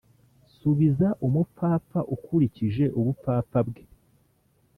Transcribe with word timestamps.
Subiza 0.55 1.07
umupfapfa 1.27 1.99
ukurikije 2.15 2.85
ubupfapfa 2.99 3.59
bwe 3.67 3.83